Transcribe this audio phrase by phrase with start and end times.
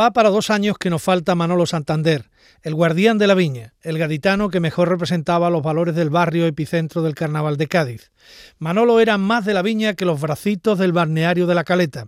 [0.00, 2.30] Va para dos años que nos falta Manolo Santander,
[2.62, 7.02] el guardián de la viña, el gaditano que mejor representaba los valores del barrio epicentro
[7.02, 8.10] del carnaval de Cádiz.
[8.58, 12.06] Manolo era más de la viña que los bracitos del balneario de la Caleta,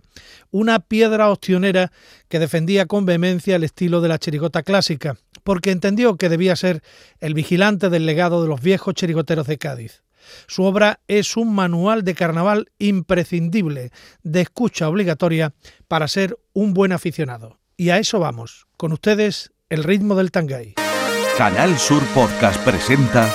[0.49, 1.91] una piedra ostionera
[2.29, 6.81] que defendía con vehemencia el estilo de la chirigota clásica, porque entendió que debía ser
[7.19, 10.01] el vigilante del legado de los viejos chirigoteros de Cádiz.
[10.47, 13.91] Su obra es un manual de carnaval imprescindible,
[14.23, 15.53] de escucha obligatoria
[15.87, 17.59] para ser un buen aficionado.
[17.77, 18.67] Y a eso vamos.
[18.77, 20.75] Con ustedes, el ritmo del Tangay.
[21.37, 23.33] Canal Sur Podcast presenta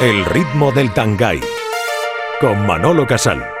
[0.00, 1.40] El ritmo del Tangay
[2.40, 3.57] con Manolo Casal.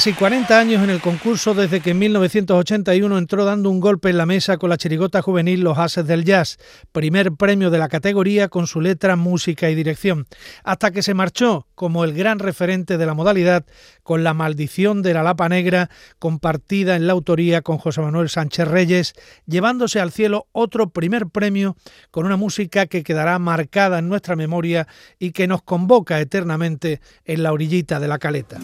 [0.00, 4.16] Casi 40 años en el concurso desde que en 1981 entró dando un golpe en
[4.16, 6.56] la mesa con la chirigota juvenil Los Haces del Jazz,
[6.90, 10.26] primer premio de la categoría con su letra, música y dirección,
[10.64, 13.66] hasta que se marchó como el gran referente de la modalidad
[14.02, 18.68] con La maldición de la lapa negra, compartida en la autoría con José Manuel Sánchez
[18.68, 19.12] Reyes,
[19.44, 21.76] llevándose al cielo otro primer premio
[22.10, 24.88] con una música que quedará marcada en nuestra memoria
[25.18, 28.60] y que nos convoca eternamente en la orillita de la caleta.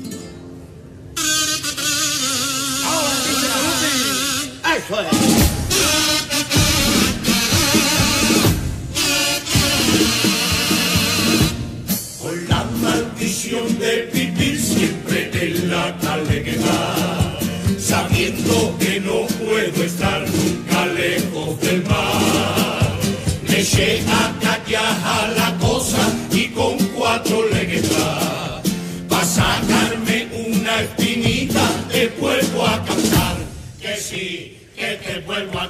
[4.89, 4.99] Con
[12.49, 16.96] la maldición de vivir siempre en la caleta,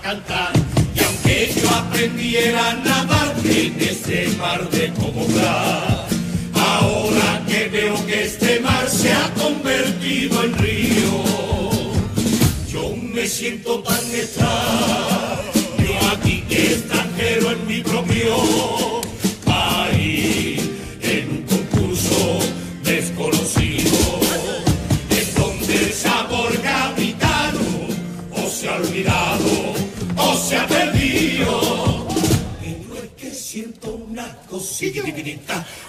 [0.06, 6.06] Y aunque yo aprendiera a nadar en este mar de Comodá,
[6.54, 11.24] ahora que veo que este mar se ha convertido en río,
[12.70, 14.48] yo me siento tan extraño
[16.12, 18.75] aquí extranjero en mi propio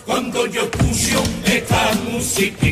[0.06, 2.66] cuando yo escucho esta música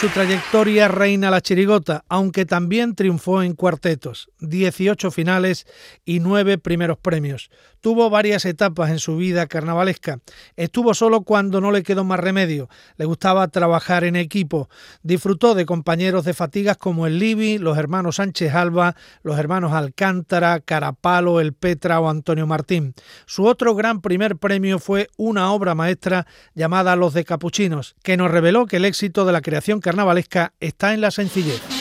[0.00, 5.66] su trayectoria reina la chirigota, aunque también triunfó en cuartetos, 18 finales
[6.06, 7.50] y 9 primeros premios.
[7.80, 10.18] Tuvo varias etapas en su vida carnavalesca.
[10.56, 12.68] Estuvo solo cuando no le quedó más remedio.
[12.96, 14.68] Le gustaba trabajar en equipo.
[15.02, 20.60] Disfrutó de compañeros de fatigas como el Libi, los hermanos Sánchez Alba, los hermanos Alcántara,
[20.60, 22.94] Carapalo, el Petra o Antonio Martín.
[23.26, 28.30] Su otro gran primer premio fue una obra maestra llamada Los de Capuchinos, que nos
[28.30, 31.79] reveló que el éxito de la creación carnavalesca está en la sencillez.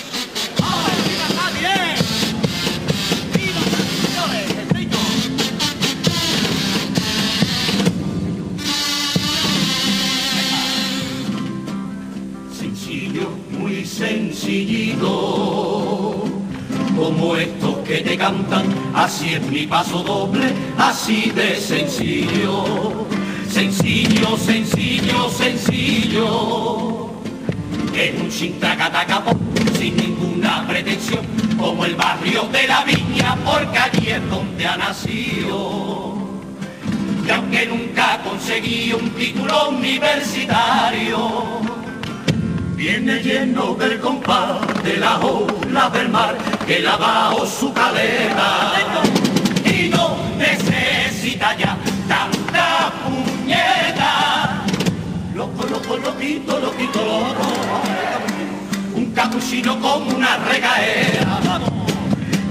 [16.96, 18.66] Como estos que te cantan,
[18.96, 23.06] así es mi paso doble, así de sencillo.
[23.48, 27.10] Sencillo, sencillo, sencillo.
[27.94, 29.38] En un chintacatacapo,
[29.78, 31.25] sin ninguna pretensión,
[31.57, 36.18] como el barrio de la viña, porque allí es donde ha nacido.
[37.24, 41.78] Y aunque nunca conseguí un título universitario,
[42.79, 48.71] Viene lleno del compás de la ola del mar que la bajo su caleta
[49.65, 51.77] y no necesita ya
[52.07, 54.63] tanta puñeta.
[55.35, 57.51] Loco, loco, loquito, loquito, loco.
[58.95, 61.59] Un capuchino como una regaera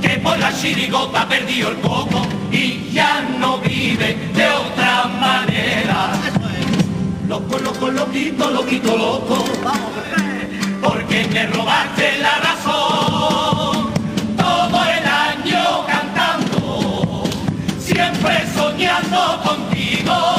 [0.02, 2.20] que por la chirigota perdió el coco
[2.52, 6.37] y ya no vive de otra manera.
[7.28, 9.44] Loco, loco, loquito, loquito, loco.
[10.82, 13.92] Porque me robaste la razón.
[14.34, 17.24] Todo el año cantando,
[17.78, 20.37] siempre soñando contigo.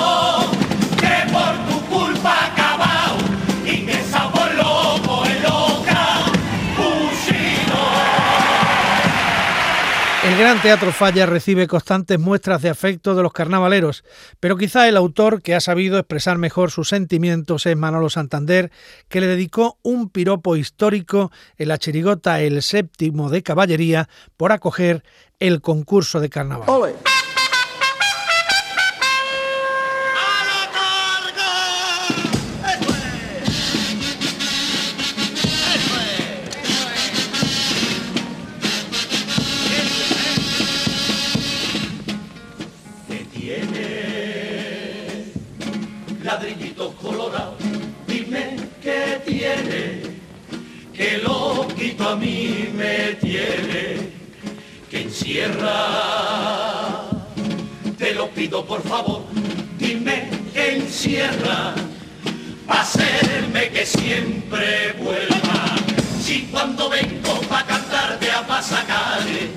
[10.30, 14.04] El Gran Teatro Falla recibe constantes muestras de afecto de los carnavaleros,
[14.40, 18.70] pero quizá el autor que ha sabido expresar mejor sus sentimientos es Manolo Santander,
[19.08, 25.04] que le dedicó un piropo histórico en la chirigota El Séptimo de Caballería por acoger
[25.40, 26.94] el concurso de carnaval.
[53.30, 54.10] Tiene,
[54.90, 55.76] que encierra.
[57.98, 59.24] Te lo pido por favor,
[59.78, 61.76] dime que encierra,
[62.68, 65.76] hacerme que siempre vuelva.
[66.24, 69.52] Si cuando vengo pa' cantarte a pasacale,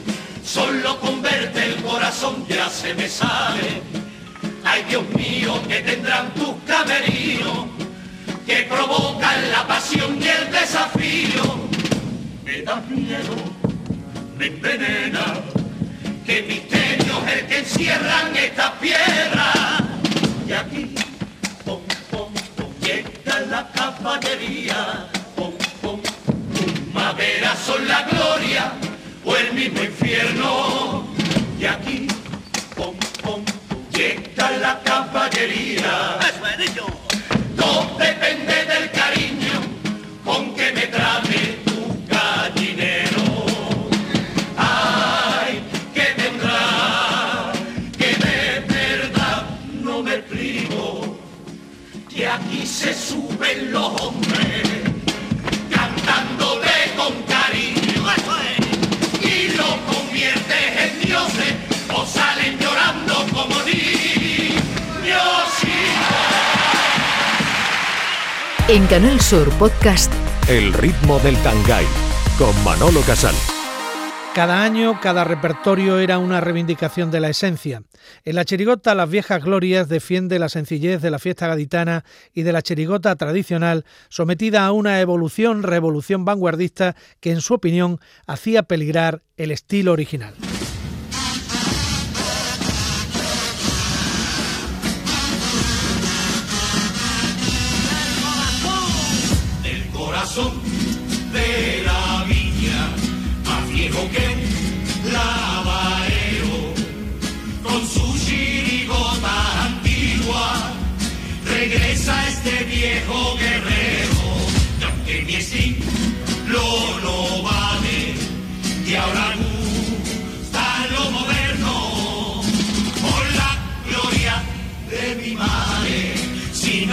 [0.44, 3.80] solo con verte el corazón ya se me sale.
[4.64, 7.68] Ay Dios mío, que tendrán tus camerinos,
[8.46, 11.62] que provocan la pasión y el desafío.
[12.44, 13.61] Me da miedo,
[14.42, 15.34] me envenena,
[16.26, 19.82] que misterio es el que encierran estas piedras.
[20.48, 20.94] Y aquí,
[21.64, 21.80] pom,
[22.10, 25.06] pom, pom, llega la caballería,
[25.36, 26.00] pom, pom,
[26.54, 28.72] primaveras son la gloria
[29.24, 31.06] o el mismo infierno.
[31.60, 32.08] Y aquí,
[32.74, 33.44] pom, pom,
[33.92, 36.18] llega la caballería.
[37.56, 38.90] Todo depende del
[53.60, 54.62] los hombres,
[55.70, 58.02] cantándote con cariño,
[59.20, 61.54] y lo conviertes en dioses,
[61.94, 63.82] o salen llorando como niños.
[68.68, 70.12] En Canal Sur Podcast,
[70.48, 71.86] El ritmo del Tangay,
[72.38, 73.34] con Manolo Casal.
[74.34, 77.82] Cada año, cada repertorio era una reivindicación de la esencia.
[78.24, 82.52] En la chirigota Las Viejas Glorias defiende la sencillez de la fiesta gaditana y de
[82.52, 89.22] la chirigota tradicional, sometida a una evolución, revolución vanguardista que, en su opinión, hacía peligrar
[89.36, 90.32] el estilo original.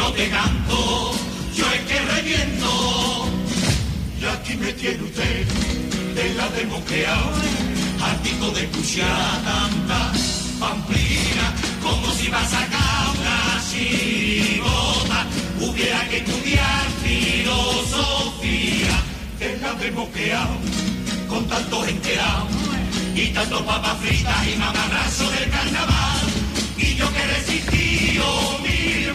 [0.10, 0.30] No te
[1.56, 3.28] yo es que reviento.
[4.20, 5.48] Y aquí me tiene usted
[6.16, 7.16] de la democracia,
[8.02, 10.12] artico de cuchara tanta
[10.60, 15.28] pamplina, como si va a sacar una chirigota,
[15.60, 19.04] hubiera que estudiar filosofía,
[19.38, 20.48] que la democracia,
[21.28, 22.48] con tanto enterado,
[23.16, 26.30] y tanto papas fritas y mamarrazo del carnaval,
[26.78, 28.26] y yo que he resistido
[28.64, 29.14] mil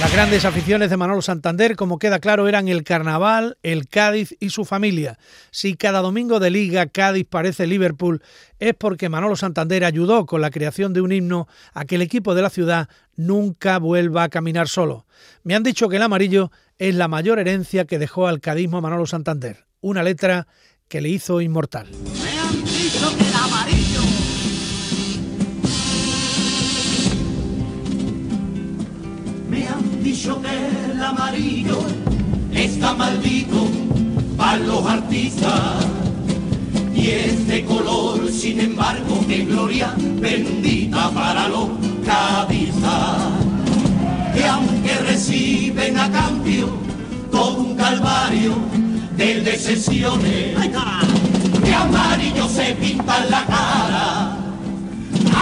[0.00, 4.50] Las grandes aficiones de Manolo Santander, como queda claro, eran el carnaval, el Cádiz y
[4.50, 5.18] su familia.
[5.50, 8.22] Si cada domingo de liga Cádiz parece Liverpool,
[8.58, 12.34] es porque Manolo Santander ayudó con la creación de un himno a que el equipo
[12.34, 15.06] de la ciudad nunca vuelva a caminar solo.
[15.44, 19.06] Me han dicho que el amarillo es la mayor herencia que dejó al cadismo Manolo
[19.06, 20.46] Santander, una letra
[20.88, 21.88] que le hizo inmortal.
[22.22, 23.95] Me han dicho que el amarillo
[30.26, 31.78] dicho que el amarillo
[32.52, 33.68] está maldito
[34.36, 35.86] para los artistas.
[36.92, 41.68] Y este color, sin embargo, de gloria bendita para los
[42.04, 43.18] cadistas
[44.34, 46.70] que aunque reciben a cambio
[47.30, 48.54] todo un calvario
[49.16, 50.56] de decepciones,
[51.62, 54.36] de amarillo se pintan la cara,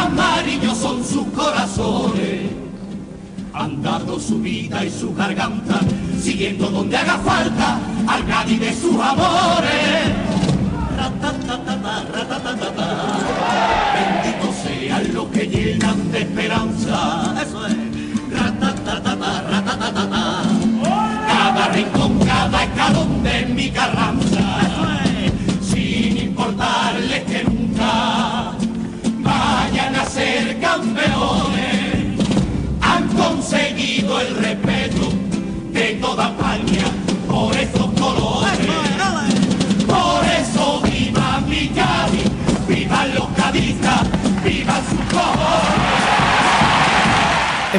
[0.05, 2.64] amarillos son sus corazones,
[3.55, 5.81] han dado su vida y su garganta,
[6.21, 10.13] siguiendo donde haga falta al Cádiz de sus amores.
[10.97, 12.05] Ratatatata.
[13.95, 17.35] Bendito sean los que llenan de esperanza.
[17.41, 17.75] Eso es.
[21.27, 24.14] Cada rincón, cada escalón de mi carranza.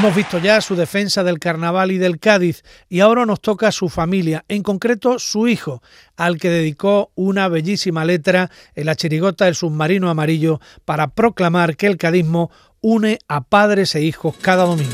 [0.05, 3.89] Hemos visto ya su defensa del carnaval y del Cádiz y ahora nos toca su
[3.89, 5.81] familia, en concreto su hijo,
[6.15, 11.87] al que dedicó una bellísima letra en la chirigota El submarino amarillo para proclamar que
[11.87, 14.93] el cadismo une a padres e hijos cada domingo.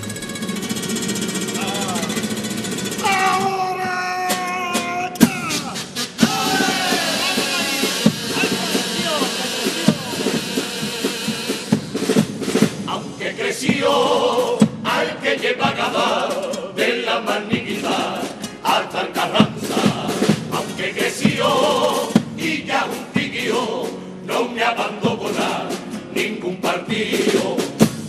[22.41, 23.83] Y ya tigrio
[24.25, 25.69] no me abandona
[26.13, 27.55] ningún partido,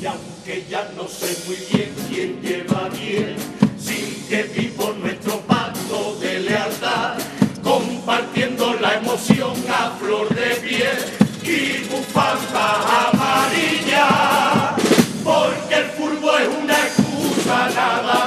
[0.00, 3.36] y aunque ya no sé muy bien quién lleva bien,
[3.78, 7.18] sin que vivo nuestro pacto de lealtad,
[7.62, 10.98] compartiendo la emoción a flor de piel
[11.42, 14.74] y bufanda amarilla,
[15.22, 18.21] porque el fútbol es una excusa nada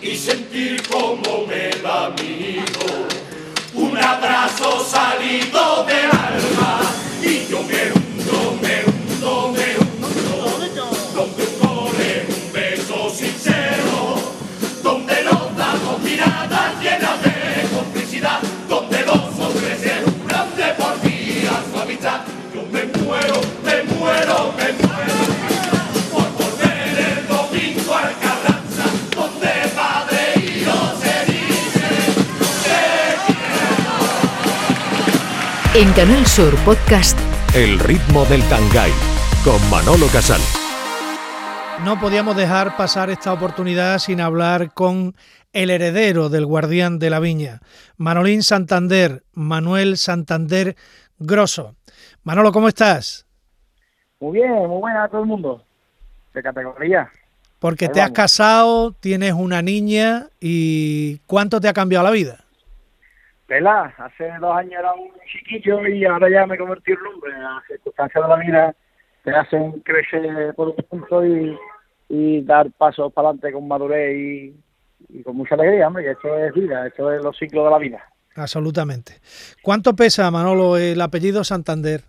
[0.00, 2.62] y sentir como me da mi.
[3.74, 6.80] Un abrazo salido del alma
[7.22, 7.93] y yo quiero
[35.76, 37.18] En Canal Sur Podcast,
[37.52, 38.92] El ritmo del Tangay,
[39.42, 40.40] con Manolo Casal.
[41.84, 45.16] No podíamos dejar pasar esta oportunidad sin hablar con
[45.52, 47.58] el heredero del guardián de la viña,
[47.96, 50.76] Manolín Santander, Manuel Santander
[51.18, 51.74] Grosso.
[52.22, 53.26] Manolo, ¿cómo estás?
[54.20, 55.60] Muy bien, muy buena a todo el mundo,
[56.34, 57.10] de categoría.
[57.58, 62.43] Porque te has casado, tienes una niña y ¿cuánto te ha cambiado la vida?
[63.54, 67.32] Hace dos años era un chiquillo y ahora ya me convertí en lumbre.
[67.38, 68.74] Las circunstancias de la vida
[69.22, 71.56] te hacen crecer por un punto y,
[72.08, 74.56] y dar pasos para adelante con madurez y,
[75.08, 77.78] y con mucha alegría, hombre, que esto es vida, esto es los ciclos de la
[77.78, 78.04] vida.
[78.34, 79.20] Absolutamente.
[79.62, 82.02] ¿Cuánto pesa, Manolo, el apellido Santander?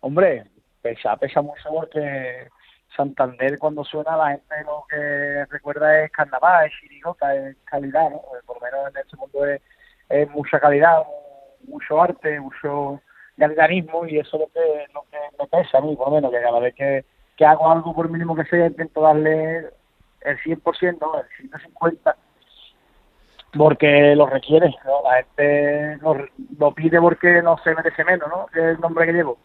[0.00, 0.44] Hombre,
[0.80, 2.48] pesa, pesa mucho porque
[2.96, 8.22] Santander cuando suena la gente lo que recuerda es carnaval, es chirigota, es calidad, ¿no?
[8.46, 9.60] Por lo menos en este mundo es,
[10.08, 11.02] es mucha calidad,
[11.66, 13.00] mucho arte, mucho
[13.36, 16.30] galganismo y eso es lo que, lo que me pesa a mí, por lo menos,
[16.30, 17.04] que cada vez que,
[17.36, 19.70] que hago algo por mínimo que sea intento darle
[20.22, 22.14] el 100%, el 150%,
[23.56, 25.02] porque lo requiere, ¿no?
[25.02, 26.16] La gente lo,
[26.58, 28.46] lo pide porque no se merece menos, ¿no?
[28.46, 29.38] Que es el nombre que llevo.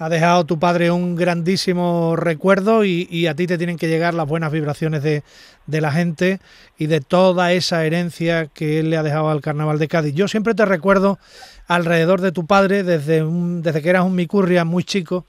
[0.00, 4.28] Ha dejado tu padre un grandísimo recuerdo y, a ti te tienen que llegar las
[4.28, 5.22] buenas vibraciones de,
[5.66, 6.38] la gente
[6.78, 10.14] y de toda esa herencia que él le ha dejado al Carnaval de Cádiz.
[10.14, 11.18] Yo siempre te recuerdo
[11.66, 15.26] alrededor de tu padre desde, un, desde que eras un micurria muy chico,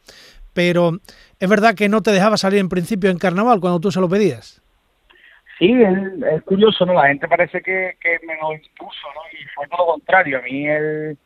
[0.53, 0.99] pero
[1.39, 4.07] es verdad que no te dejaba salir en principio en Carnaval cuando tú se lo
[4.07, 4.61] pedías.
[5.57, 5.97] Sí, es,
[6.31, 6.93] es curioso, ¿no?
[6.93, 9.21] La gente parece que, que me lo impuso, ¿no?
[9.33, 10.37] Y fue todo lo contrario.
[10.37, 11.17] A mí el,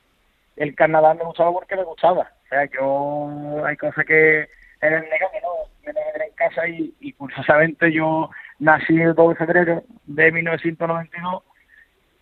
[0.55, 2.31] el carnaval me gustaba porque me gustaba.
[2.45, 4.47] O sea, yo hay cosas que
[4.81, 5.49] era el negro que no,
[5.85, 11.43] me negué en casa y, y curiosamente yo nací el 2 de febrero de 1992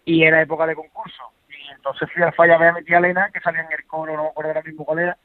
[0.05, 1.23] y era época de concurso.
[1.49, 3.85] Y entonces fui al falla a ver a mi tía Elena, que salía en el
[3.85, 5.17] coro, no me acuerdo ahora mismo cuál era,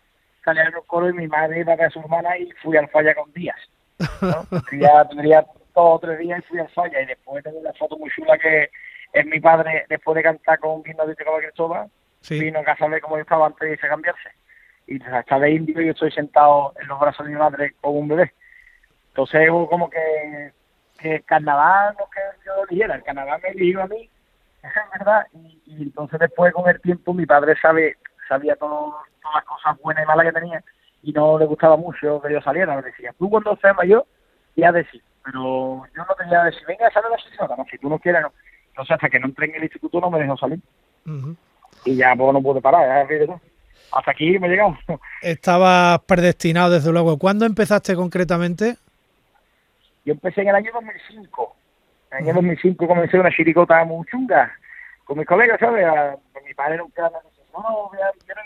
[0.44, 2.76] salía en el coro y mi madre iba a ver a su hermana y fui
[2.76, 3.56] al falla con días.
[4.20, 4.46] ¿no?
[4.72, 7.96] ya tendría dos o tres días y fui al falla y después tengo una foto
[7.96, 8.70] muy chula que
[9.12, 11.90] es mi padre después de cantar con Vino de Cristóbal
[12.26, 12.40] sí.
[12.40, 14.30] vino a casa de como yo estaba antes de irse a cambiarse.
[14.86, 18.08] Y está de indio yo estoy sentado en los brazos de mi madre con un
[18.08, 18.32] bebé.
[19.08, 20.52] Entonces como que,
[20.98, 24.08] que el carnaval no que yo eligiera, el carnaval me eligió a mí,
[24.58, 25.26] esa es verdad.
[25.32, 27.96] Y, y, entonces después con el tiempo mi padre sabe
[28.28, 30.64] sabía todo, todas las cosas buenas y malas que tenía
[31.02, 32.74] y no le gustaba mucho que yo saliera.
[32.74, 34.04] Me decía, tú cuando seas mayor,
[34.56, 35.02] ya decir.
[35.24, 37.48] Pero yo no tenía que decir, venga, sale la sesión.
[37.56, 38.32] No, si tú no quieres, no.
[38.68, 40.60] Entonces hasta que no entré en el instituto no me dejó salir.
[41.06, 41.36] Uh -huh
[41.86, 43.40] y ya pues no pude parar, ya,
[43.92, 44.76] hasta aquí me he llegado.
[45.22, 47.18] Estabas predestinado desde luego.
[47.18, 48.76] ¿Cuándo empezaste concretamente?
[50.04, 51.56] Yo empecé en el año 2005.
[52.10, 54.52] En el año 2005 comencé una chiricota muy chunga
[55.04, 55.86] con mis colegas, ¿sabes?
[55.86, 58.42] A, pues mi padre nunca me dice, no, no, voy a, yo no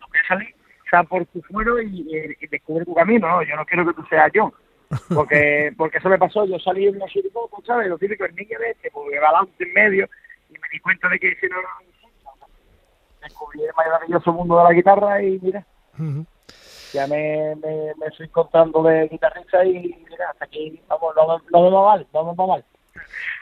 [0.00, 3.42] no voy a salir, o sea, por tu fuero y, y, descubre tu camino, ¿no?
[3.42, 4.52] Yo no quiero que tú seas yo.
[5.14, 7.88] Porque porque eso me pasó, yo salí en una chiricota, ¿sabes?
[7.88, 10.06] Lo típico, el niño de este, porque va adelante en medio,
[10.50, 11.56] y me di cuenta de que si no
[13.22, 15.64] descubrí el maravilloso mundo de la guitarra y mira,
[15.98, 16.26] uh -huh.
[16.92, 21.70] ya me, me, me, estoy encontrando de guitarrista y mira, hasta aquí vamos, no, no
[21.70, 22.64] me va mal, no me va mal.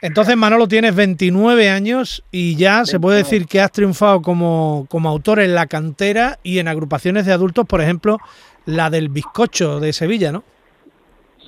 [0.00, 2.86] Entonces, Manolo, tienes 29 años y ya 29.
[2.86, 7.26] se puede decir que has triunfado como, como autor en la cantera y en agrupaciones
[7.26, 8.18] de adultos, por ejemplo,
[8.64, 10.44] la del Bizcocho de Sevilla, ¿no?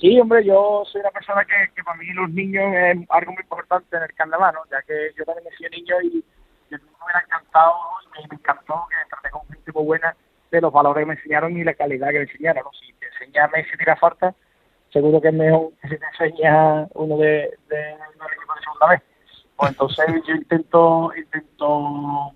[0.00, 3.42] Sí, hombre, yo soy una persona que, que para mí los niños es algo muy
[3.42, 4.60] importante en el carnaval, ¿no?
[4.68, 6.24] ya que yo también he sido niño y
[7.12, 7.74] hubiera encantado
[8.18, 10.16] y me encantó que traté con gente muy buena
[10.50, 12.64] de los valores que me enseñaron y la calidad que me enseñaron.
[12.64, 12.70] ¿no?
[12.72, 14.34] Si te enseña Messi tira falta,
[14.92, 18.88] seguro que es mejor que si te enseña uno de, de, de equipo de segunda
[18.88, 19.02] vez.
[19.56, 22.32] Pues entonces yo intento intento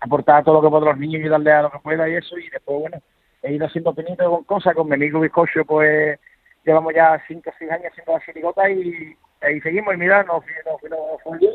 [0.00, 2.14] aportar todo lo que puedo a los niños y darle a lo que pueda y
[2.14, 2.98] eso, y después, bueno,
[3.42, 6.18] he ido haciendo pinito con cosas, con mi amigo Bizcocho, pues
[6.64, 10.44] llevamos ya 5 o 6 años haciendo la chirigota y ahí seguimos, y mira, nos,
[10.44, 11.54] nos, nos, nos fue bien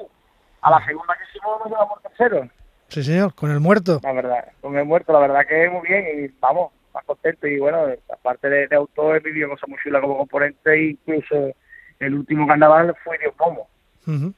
[0.61, 2.49] a la segunda que hicimos nos llevamos tercero.
[2.87, 3.99] Sí, señor, con el muerto.
[4.03, 7.47] La verdad, con el muerto, la verdad que muy bien y vamos, más contento.
[7.47, 11.51] Y bueno, aparte de, de autor, he vivido cosas muy chulas como componente, incluso
[11.99, 13.67] el último carnaval fue Dios Momo.
[14.07, 14.33] Uh -huh.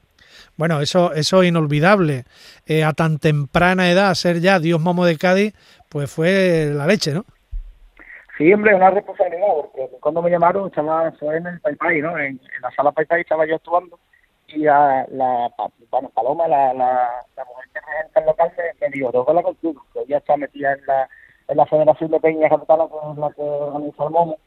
[0.56, 2.24] Bueno, eso, eso es inolvidable.
[2.66, 5.54] Eh, a tan temprana edad ser ya Dios Momo de Cádiz,
[5.88, 7.24] pues fue la leche, ¿no?
[8.38, 12.18] Sí, hombre, una responsabilidad, porque cuando me llamaron estaba en el Pai Pai, ¿no?
[12.18, 13.98] En, en la sala Pai Pai estaba yo actuando
[14.54, 15.50] y la, la
[15.90, 20.00] bueno, Paloma, la, la, mujer que regenta el local, me, dijo, tengo la contigo, que
[20.00, 21.08] ella está metida en la,
[21.48, 24.38] en la Federación de Peñas Catalana, que es la que organiza el MOMO,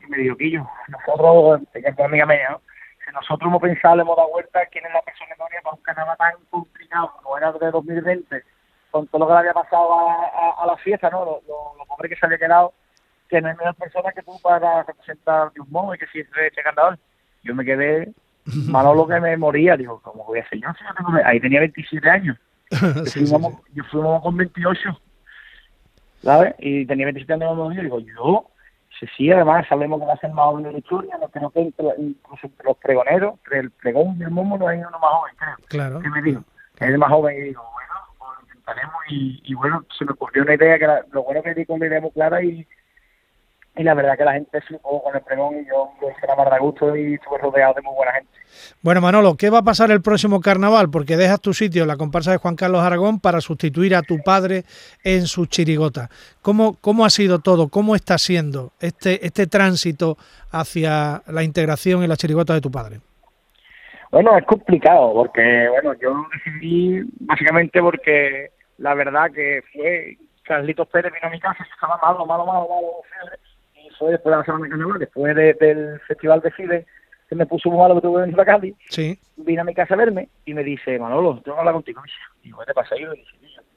[0.00, 2.58] y me dijo, Quillo, nosotros, ella es amiga mía,
[3.04, 5.82] si nosotros hemos pensado, le hemos dado vuelta, quién es la persona idónea para un
[5.82, 8.42] carnaval tan complicado, como era de 2020,
[8.90, 11.24] con todo lo que le había pasado a, la fiesta, ¿no?
[11.24, 11.42] Lo,
[11.78, 12.72] lo, pobre que se había quedado,
[13.28, 16.28] que no hay menos personas que tú para representar un modo y que si es
[16.28, 16.98] este cantador.
[17.42, 18.12] Yo me quedé
[18.44, 20.68] malo lo que me moría, digo, ¿cómo voy a hacer yo?
[21.24, 22.36] Ahí tenía 27 años.
[22.72, 25.00] Yo, fui con 28,
[26.22, 26.54] ¿sabes?
[26.58, 28.46] Y tenía 27 años, y digo, yo
[28.98, 31.50] Sí, sí, además sabemos que va a ser más joven de la historia, no creo
[31.50, 35.10] que incluso entre los pregoneros, entre el pregón y el momo no hay uno más
[35.10, 35.56] joven, creo.
[35.68, 36.00] Claro.
[36.00, 36.44] Que me dijo,
[36.76, 40.04] que es el más joven, y digo, bueno, pues lo intentaremos, y, y bueno, se
[40.04, 42.66] me ocurrió una idea que lo bueno que di con la idea muy clara y,
[43.74, 46.36] y la verdad que la gente flipó con el pregón y yo lo hice la
[46.36, 48.30] más de gusto y estuve rodeado de muy buena gente.
[48.82, 50.90] Bueno, Manolo, ¿qué va a pasar el próximo carnaval?
[50.90, 54.18] Porque dejas tu sitio en la comparsa de Juan Carlos Aragón para sustituir a tu
[54.22, 54.64] padre
[55.04, 56.10] en su chirigota.
[56.42, 57.68] ¿Cómo, cómo ha sido todo?
[57.68, 60.18] ¿Cómo está siendo este, este tránsito
[60.50, 63.00] hacia la integración en la chirigota de tu padre?
[64.10, 71.12] Bueno, es complicado porque, bueno, yo decidí básicamente porque la verdad que fue Carlitos Pérez
[71.14, 72.88] vino a mi casa y estaba malo, malo, malo, malo,
[74.00, 76.86] después de la semana de carnaval, después del festival de Fide
[77.28, 79.18] que me puso muy malo que tuve que venir a Cádiz, sí.
[79.36, 82.02] vine a mi casa a verme y me dice, Manolo, tengo que hablar contigo.
[82.42, 82.94] Y yo, ¿qué te pasa?
[82.94, 83.14] Y yo,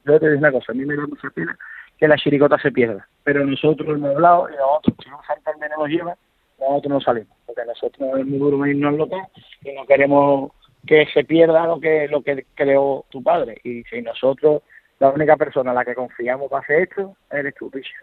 [0.04, 1.56] yo te digo una cosa, a mí me da mucha pena
[1.96, 5.88] que la chiricota se pierda, pero nosotros hemos hablado y nosotros, si un Santander nos
[5.88, 6.16] lleva,
[6.60, 9.26] nosotros no salimos, porque nosotros es muy duro irnos al local
[9.62, 10.52] y no queremos
[10.86, 13.58] que se pierda lo que lo que creó tu padre.
[13.64, 14.62] Y si nosotros,
[14.98, 17.94] la única persona en la que confiamos para hacer esto, eres tú, picho.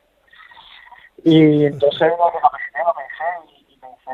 [1.24, 3.54] Y entonces lo pensé, lo pensé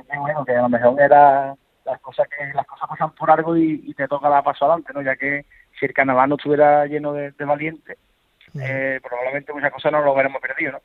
[0.10, 3.58] que bueno, que a lo mejor era las cosas que las cosas pasan por algo
[3.58, 5.02] y, te toca dar paso adelante, ¿no?
[5.02, 5.46] Ya que
[5.80, 7.98] si el carnaval no estuviera lleno de, valientes,
[8.60, 10.82] eh, probablemente muchas cosas no lo hubiéramos perdido, ¿no?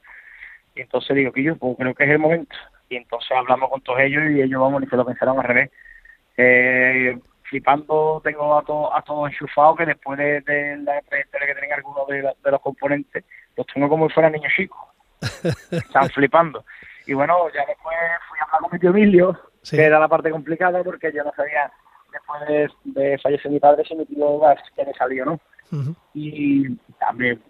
[0.74, 2.57] Y entonces digo que yo pues, creo que es el momento.
[2.88, 5.70] Y entonces hablamos con todos ellos y ellos vamos y se lo pensaron al revés.
[6.37, 11.72] Eh, flipando tengo a, todos a todos enchufados que después de, la trayectoria que tienen
[11.72, 13.24] algunos de, de, los componentes,
[13.57, 14.93] los tengo como si fueran niños chicos.
[15.70, 16.64] Están flipando.
[17.06, 17.96] Y bueno, ya después
[18.28, 21.32] fui a hablar con mi tío Emilio, que era la parte complicada porque yo no
[21.37, 21.70] sabía,
[22.12, 24.40] después de, fallecer mi padre, si mi tío
[24.74, 25.40] que me salió, ¿no?
[26.14, 27.42] Y también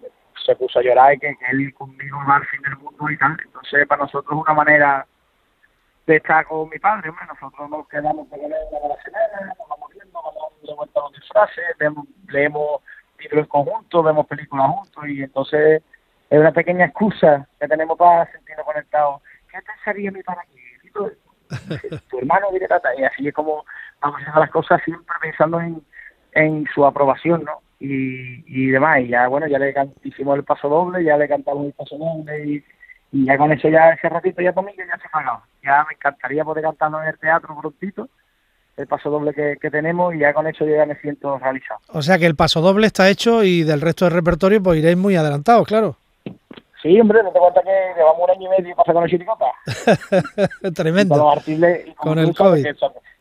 [0.44, 3.36] se puso a llorar y que, él conmigo va al fin del mundo y tal.
[3.44, 5.06] Entonces, para nosotros es una manera
[6.06, 7.26] de estar con mi padre, hombre.
[7.26, 11.02] Nosotros nos quedamos con él una la semana, nos vamos viendo, vamos de vuelta a
[11.02, 11.64] los disfraces,
[12.28, 12.80] leemos
[13.18, 15.82] libros en conjunto, vemos películas juntos y entonces
[16.30, 19.20] es una pequeña excusa que tenemos para sentirnos conectados
[19.54, 20.54] ¿qué pensaría mi para aquí?
[22.10, 23.64] tu hermano viene tata, y así es como
[24.00, 25.82] vamos a hacer las cosas siempre pensando en,
[26.32, 27.60] en su aprobación, ¿no?
[27.80, 31.66] Y, y demás, y ya bueno, ya le hicimos el paso doble, ya le cantamos
[31.66, 32.64] el paso doble y,
[33.12, 35.42] y ya con eso ya ese ratito ya conmigo ya se ha pagado.
[35.62, 38.08] Ya me encantaría poder cantarlo en el teatro prontito,
[38.76, 41.80] el paso doble que, que, tenemos y ya con eso yo ya me siento realizado.
[41.88, 44.96] O sea que el paso doble está hecho y del resto del repertorio pues iréis
[44.96, 45.96] muy adelantados, claro.
[46.84, 49.46] Sí, hombre, no te cuenta que llevamos un año y medio para con el chiricota.
[50.74, 51.14] Tremendo.
[51.14, 52.62] Con, los con el COVID.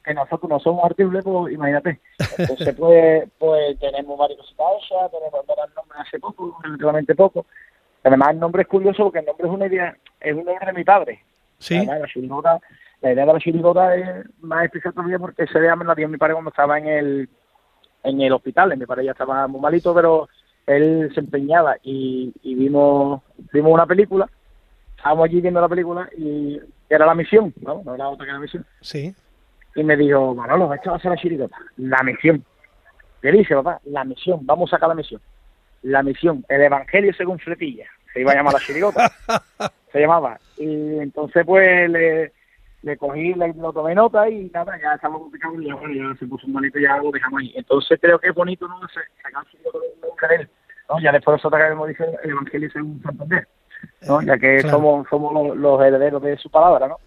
[0.04, 2.02] Que, nosotros no somos artibles, pues imagínate.
[2.38, 7.45] Entonces, pues, pues tenemos varias cositas hechas, tenemos el nombre hace poco, relativamente poco.
[8.04, 10.73] Además, el nombre es curioso porque el nombre es una idea, es un nombre de
[10.73, 11.23] mi padre.
[11.58, 11.78] Sí.
[11.78, 11.99] Además,
[12.43, 12.60] la,
[12.99, 16.10] la idea de la chirigota es más especial todavía porque ese día me la dio
[16.10, 17.30] mi padre cuando estaba en el,
[18.04, 18.76] en el hospital.
[18.76, 20.28] Mi padre ya estaba muy malito, pero
[20.67, 23.21] él se empeñaba y, y vimos,
[23.52, 24.30] vimos una película,
[24.95, 27.82] estábamos allí viendo la película y era la misión, ¿no?
[27.84, 28.65] No era otra que la misión.
[28.82, 29.13] Sí.
[29.76, 32.43] Y me dijo, Manolo, esta va a ser la chirigota, la misión.
[33.21, 33.80] ¿Qué dice, papá?
[33.86, 35.21] La misión, vamos a sacar la misión.
[35.82, 39.12] La misión, el Evangelio según Fletilla, se iba a llamar la chirigota,
[39.91, 40.39] se llamaba.
[40.58, 42.32] Y entonces pues le
[42.84, 46.19] le cogí, le, lo tomé nota y nada, ya estamos complicados y ya, bueno, ya
[46.19, 47.54] se puso un bonito y ya lo dejamos ahí.
[47.56, 48.80] Entonces creo que es bonito, ¿no?
[49.24, 49.46] Sacar
[50.30, 50.50] de él,
[50.89, 51.00] ¿no?
[51.00, 53.48] Ya después nosotros acabamos dice el Evangelio un Santander,
[54.08, 54.22] ¿no?
[54.22, 56.98] Ya que somos, somos los, herederos de su palabra, ¿no?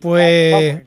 [0.00, 0.82] Pues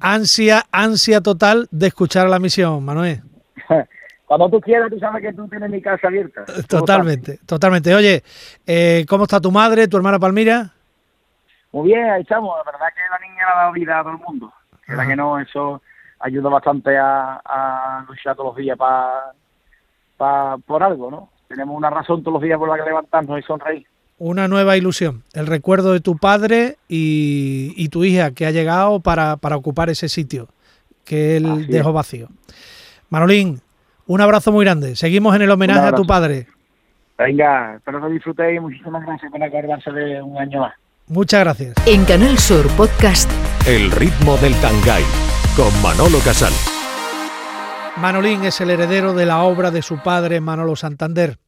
[0.00, 3.20] ansia, ansia total de escuchar la misión, Manuel.
[4.26, 6.44] Cuando tú quieras, tú sabes que tú tienes mi casa abierta.
[6.68, 7.94] Totalmente, totalmente.
[7.94, 8.22] Oye,
[8.66, 10.72] eh, ¿cómo está tu madre, tu hermana Palmira?
[11.72, 12.56] Muy bien, ahí estamos.
[12.64, 14.52] La verdad que la niña le ha dado vida a todo el mundo.
[14.88, 15.80] La que no, eso
[16.18, 19.32] ayuda bastante a, luchar todos los días para
[20.16, 21.30] pa, por algo, ¿no?
[21.48, 23.86] Tenemos una razón todos los días por la que levantarnos y sonreír.
[24.18, 29.38] Una nueva ilusión, el recuerdo de tu padre y, tu hija que ha llegado para,
[29.56, 30.48] ocupar ese sitio
[31.04, 32.28] que él dejó vacío.
[33.08, 33.60] Manolín,
[34.06, 34.94] un abrazo muy grande.
[34.94, 36.46] Seguimos en el homenaje a tu padre.
[37.16, 40.74] Venga, espero que disfrutéis y muchísimas gracias por acordarse de un año más.
[41.10, 41.74] Muchas gracias.
[41.86, 43.28] En Canal Sur Podcast.
[43.66, 45.02] El ritmo del Tangay
[45.56, 46.52] con Manolo Casal.
[47.96, 51.40] Manolín es el heredero de la obra de su padre Manolo Santander.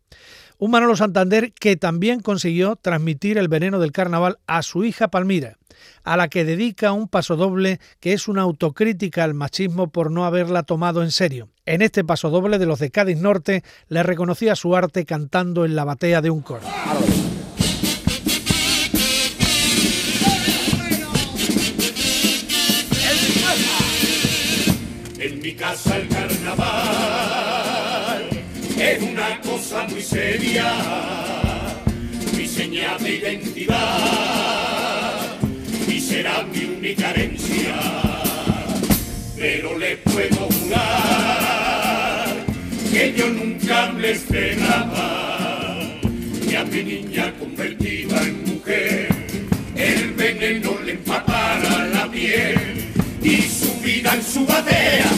[0.59, 5.59] Un Manolo Santander que también consiguió transmitir el veneno del carnaval a su hija Palmira,
[6.03, 10.25] a la que dedica un paso doble que es una autocrítica al machismo por no
[10.25, 11.51] haberla tomado en serio.
[11.67, 15.77] En este paso doble de los de Cádiz Norte le reconocía su arte cantando en
[15.77, 16.67] la batea de un coro.
[25.73, 26.69] El carnaval.
[28.79, 30.71] Es una cosa muy seria,
[32.37, 33.81] mi señal de identidad.
[35.89, 37.75] Y será mi única herencia.
[39.35, 42.27] Pero le puedo jurar
[42.93, 45.99] que yo nunca me esperaba
[46.47, 49.09] que a mi niña convertida en mujer
[49.75, 52.91] el veneno le empapara la piel
[53.23, 55.12] y su vida en su batea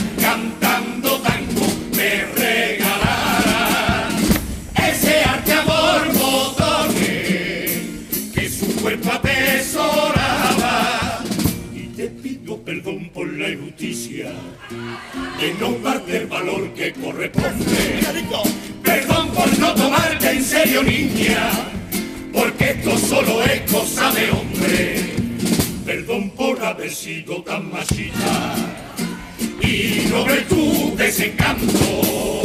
[15.59, 18.01] no darte el valor que corresponde.
[18.83, 21.49] Perdón por no tomarte en serio niña
[22.33, 24.95] porque esto solo es cosa de hombre.
[25.85, 28.55] Perdón por haber sido tan machista
[29.61, 32.41] y no ver tu desencanto.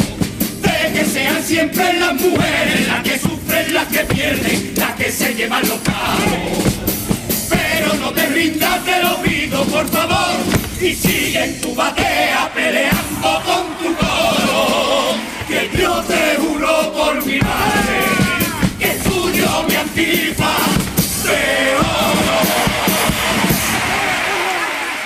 [0.62, 5.34] De que sean siempre las mujeres las que sufren, las que pierden, las que se
[5.34, 6.64] llevan los carros.
[7.48, 12.50] Pero no te rindas, te lo pido por favor y sigue en tu batea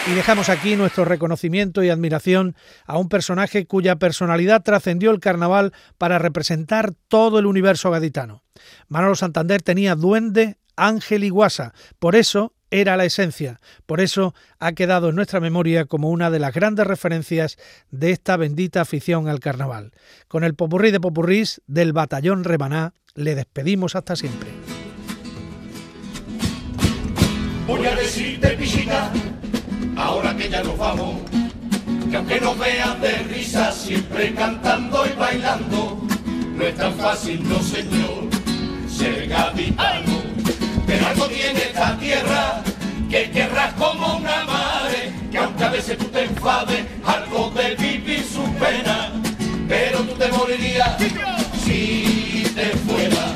[0.06, 2.54] Y dejamos aquí nuestro reconocimiento y admiración
[2.86, 8.42] a un personaje cuya personalidad trascendió el carnaval para representar todo el universo gaditano.
[8.88, 14.72] Manolo Santander tenía duende, ángel y guasa, por eso era la esencia, por eso ha
[14.72, 17.56] quedado en nuestra memoria como una de las grandes referencias
[17.90, 19.92] de esta bendita afición al carnaval.
[20.28, 24.50] Con el popurrí de popurrís del batallón Rebaná le despedimos hasta siempre.
[27.66, 29.10] Voy a decirte, pichita,
[29.96, 31.22] ahora que ya nos vamos,
[32.10, 36.06] que aunque nos vean de risa, siempre cantando y bailando,
[36.56, 38.28] no es tan fácil, no señor,
[38.88, 40.13] ser gaditano.
[40.86, 42.62] Pero algo tiene esta tierra,
[43.10, 48.24] que querrás como una madre, que aunque a veces tú te enfades, algo de vivir
[48.24, 49.12] su pena,
[49.68, 50.96] pero tú te morirías
[51.64, 53.34] si te fuera.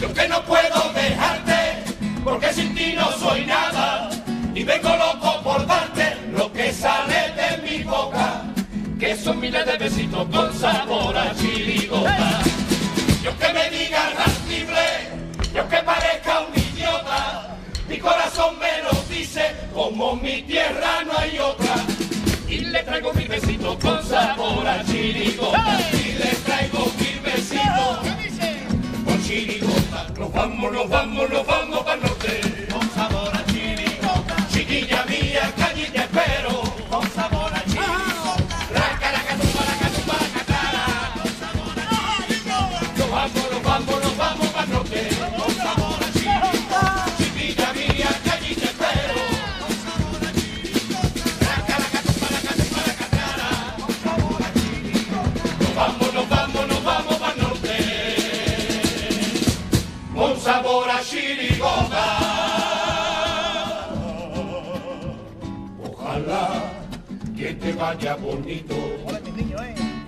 [0.00, 1.84] Yo que no puedo dejarte,
[2.24, 4.10] porque sin ti no soy nada,
[4.54, 8.42] y vengo loco por darte lo que sale de mi boca,
[8.98, 12.40] que son miles de besitos con sabor a chirigota.
[13.22, 15.10] Yo que me diga rastible,
[15.54, 16.61] yo que parezca un
[18.32, 21.76] corazón me lo dice, como mi tierra no hay otra.
[22.48, 28.02] Y le traigo mi besito con sabor a chirigota, y le traigo mi besito
[29.04, 30.08] con chirigota.
[30.18, 32.51] Nos vamos, nos vamos, nos vamos para el norte.
[67.82, 68.76] Vaya bonito.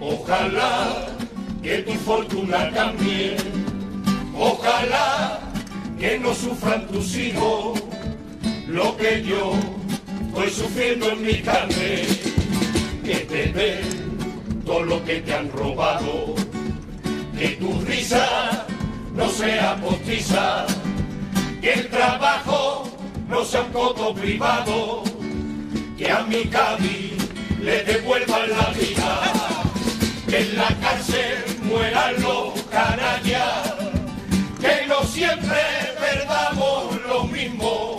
[0.00, 1.06] Ojalá
[1.60, 3.36] que tu fortuna cambie.
[4.38, 5.40] Ojalá
[5.98, 7.82] que no sufran tus hijos
[8.68, 9.52] lo que yo
[10.26, 11.92] estoy sufriendo en mi carne.
[13.04, 16.34] Que te den todo lo que te han robado.
[17.36, 18.66] Que tu risa
[19.16, 20.66] no sea postiza,
[21.60, 22.84] que el trabajo
[23.28, 25.02] no sea un coto privado,
[25.98, 27.03] que a mi Cádiz
[27.64, 29.22] le devuelvan la vida,
[30.28, 33.72] que en la cárcel mueran los canallas,
[34.60, 35.62] que no siempre
[35.98, 37.96] perdamos lo mismo,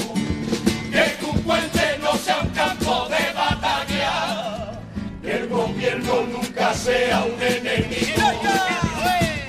[0.91, 4.80] que tu puente no sea un campo de batalla,
[5.23, 8.21] que el gobierno nunca sea un enemigo.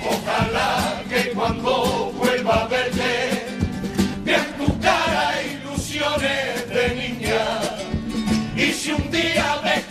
[0.09, 3.45] Ojalá que cuando vuelva a verte
[4.23, 7.43] vean tu cara ilusiones de niña.
[8.55, 9.86] Y si un día ves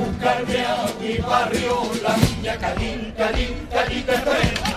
[0.00, 4.70] buscarme a mi barrio, la niña Calín, Calín, Calín te frena.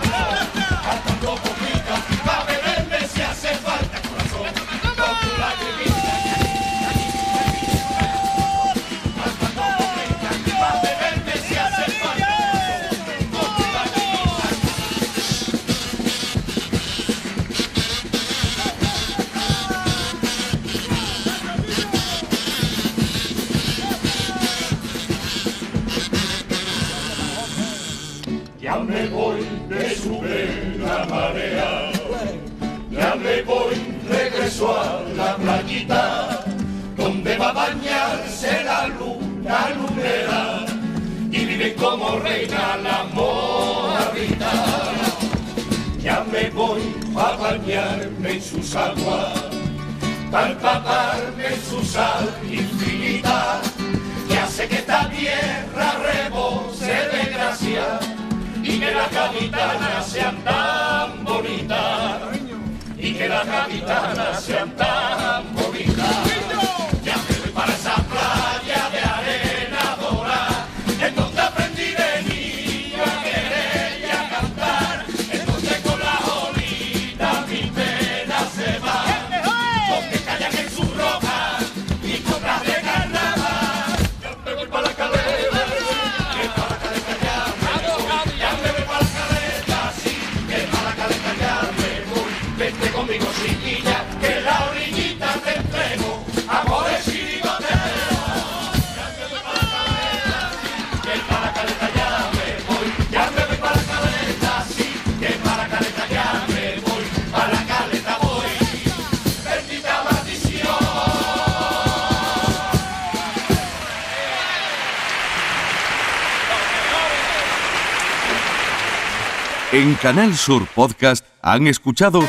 [120.04, 122.20] Canal Sur Podcast han escuchado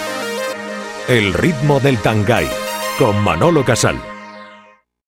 [1.10, 2.48] El ritmo del Tangay
[2.98, 4.15] con Manolo Casal.